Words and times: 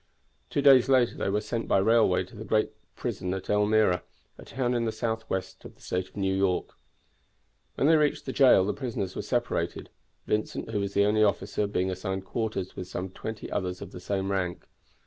Two 0.49 0.63
days 0.63 0.89
later 0.89 1.13
they 1.15 1.29
were 1.29 1.41
sent 1.41 1.67
by 1.67 1.77
railway 1.77 2.23
to 2.23 2.35
the 2.35 2.43
great 2.43 2.71
prison 2.95 3.31
at 3.35 3.51
Elmira, 3.51 4.01
a 4.39 4.43
town 4.43 4.73
in 4.73 4.85
the 4.85 4.91
southwest 4.91 5.63
of 5.63 5.75
the 5.75 5.81
State 5.81 6.09
of 6.09 6.17
New 6.17 6.33
York. 6.33 6.71
When 7.75 7.85
they 7.85 7.95
reached 7.97 8.25
the 8.25 8.33
jail 8.33 8.65
the 8.65 8.73
prisoners 8.73 9.15
were 9.15 9.21
separated, 9.21 9.91
Vincent, 10.25 10.71
who 10.71 10.79
was 10.79 10.95
the 10.95 11.05
only 11.05 11.23
officer, 11.23 11.67
being 11.67 11.91
assigned 11.91 12.25
quarters 12.25 12.75
with 12.75 12.87
some 12.87 13.11
twenty 13.11 13.51
others 13.51 13.79
of 13.79 13.91
the 13.91 13.99
same 14.01 14.31
rank. 14.31 14.65